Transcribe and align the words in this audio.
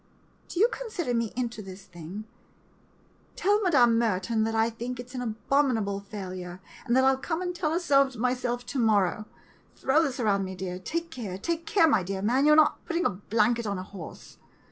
]Do 0.47 0.59
you 0.59 0.67
consider 0.67 1.13
me 1.13 1.31
into 1.35 1.61
this 1.61 1.83
thing? 1.85 2.23
Tell 3.35 3.61
Mme. 3.61 3.85
Merton 3.99 4.45
that 4.45 4.55
I 4.55 4.71
think 4.71 4.99
it 4.99 5.13
an 5.13 5.21
abominable 5.21 5.99
failure, 5.99 6.59
and 6.87 6.95
that 6.97 7.03
I 7.03 7.09
'11 7.09 7.21
come 7.21 7.43
and 7.43 7.55
tell 7.55 7.71
her 7.71 7.79
so 7.79 8.09
myself 8.17 8.65
to 8.65 8.79
morrow. 8.79 9.27
Throw 9.75 10.01
this 10.01 10.19
around 10.19 10.43
me, 10.43 10.55
dear. 10.55 10.79
Take 10.79 11.11
care— 11.11 11.37
take 11.37 11.67
care, 11.67 11.87
my 11.87 12.01
dear 12.01 12.23
man, 12.23 12.47
you 12.47 12.53
're 12.53 12.55
not 12.55 12.83
putting 12.85 13.05
a 13.05 13.11
blanket 13.11 13.67
on 13.67 13.77
a 13.77 13.83
horse. 13.83 14.37